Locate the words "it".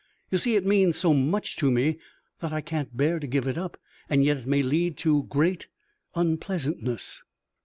0.55-0.65, 3.45-3.55, 4.37-4.47